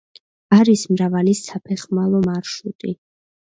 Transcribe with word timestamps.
არის 0.55 0.85
მრავალი 0.93 1.35
საფეხმავლო 1.41 2.25
მარშრუტი. 2.31 2.99